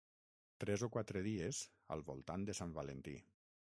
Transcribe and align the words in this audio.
Tres 0.63 0.83
o 0.87 0.87
quatre 0.95 1.21
dies, 1.27 1.59
al 1.97 2.03
voltant 2.09 2.47
de 2.49 2.57
Sant 2.61 2.77
Valentí. 2.79 3.15